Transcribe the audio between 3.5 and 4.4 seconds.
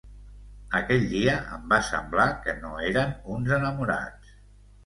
enamorats.